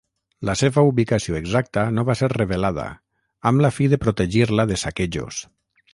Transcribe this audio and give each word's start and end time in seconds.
La 0.49 0.53
seva 0.61 0.83
ubicació 0.91 1.35
exacta 1.39 1.83
no 1.97 2.05
va 2.09 2.17
ser 2.21 2.31
revelada, 2.35 2.87
amb 3.51 3.65
la 3.67 3.73
fi 3.79 3.91
de 3.93 4.01
protegir-la 4.07 4.67
de 4.73 4.83
saquejos. 4.87 5.45